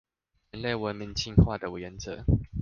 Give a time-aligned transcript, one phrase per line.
[0.49, 2.23] 人類文明進化的原則